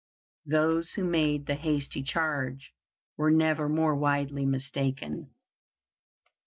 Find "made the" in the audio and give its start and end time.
1.03-1.53